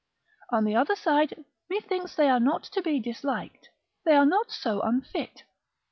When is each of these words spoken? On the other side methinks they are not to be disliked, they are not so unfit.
On 0.49 0.63
the 0.65 0.75
other 0.75 0.95
side 0.95 1.45
methinks 1.69 2.15
they 2.15 2.27
are 2.27 2.39
not 2.39 2.63
to 2.63 2.81
be 2.81 2.99
disliked, 2.99 3.69
they 4.03 4.15
are 4.15 4.25
not 4.25 4.49
so 4.51 4.81
unfit. 4.81 5.43